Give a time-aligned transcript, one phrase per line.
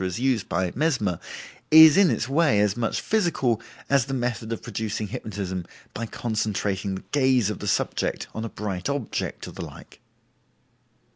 [0.03, 1.19] as used by Mesmer,
[1.69, 6.95] is in its way as much physical as the method of producing hypnotism by concentrating
[6.95, 9.99] the gaze of the subject on a bright object, or the like.